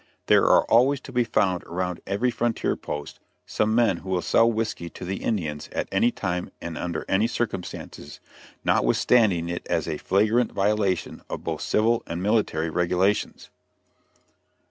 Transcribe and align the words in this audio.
There 0.25 0.45
are 0.47 0.63
always 0.65 0.99
to 1.01 1.11
be 1.11 1.23
found 1.23 1.61
around 1.65 2.01
every 2.07 2.31
frontier 2.31 2.75
post 2.75 3.19
some 3.45 3.75
men 3.75 3.97
who 3.97 4.09
will 4.09 4.23
sell 4.23 4.51
whisky 4.51 4.89
to 4.89 5.05
the 5.05 5.17
Indians 5.17 5.69
at 5.73 5.87
any 5.91 6.09
time 6.09 6.49
and 6.59 6.75
under 6.75 7.05
any 7.07 7.27
circumstances, 7.27 8.19
notwithstanding 8.65 9.47
it 9.47 9.61
is 9.69 9.87
a 9.87 9.97
flagrant 9.99 10.53
violation 10.53 11.21
of 11.29 11.43
both 11.43 11.61
civil 11.61 12.01
and 12.07 12.23
military 12.23 12.71
regulations. 12.71 13.51